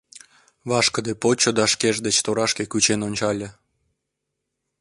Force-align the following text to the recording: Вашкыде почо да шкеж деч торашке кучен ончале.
Вашкыде 0.69 1.13
почо 1.21 1.49
да 1.57 1.65
шкеж 1.73 1.95
деч 2.05 2.17
торашке 2.25 2.63
кучен 2.71 2.99
ончале. 3.07 3.49